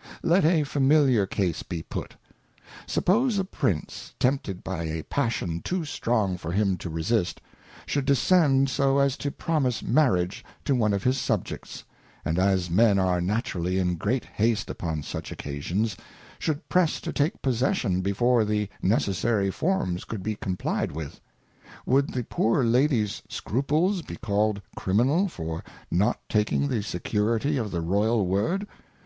[0.00, 2.16] y^ Let a familiar Case be put;
[2.86, 7.42] Suppose a Prince, tempted by a Passion too strong for him to resist,
[7.84, 11.84] should descend so as to promise Marriage to one of his Subjects,
[12.24, 15.98] and as Men are naturally in great haste upon such occasions,
[16.38, 21.20] should press to take possession before the necessary Forms could be complyed with;
[21.84, 27.82] would the poor Ladies Scruples be called criminal for not taking the Security of the
[27.82, 28.66] Royal Word